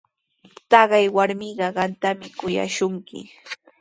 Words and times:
Taqay 0.71 1.05
warmiqa 1.15 1.67
qamtami 1.75 2.27
kuyashunki. 2.39 3.19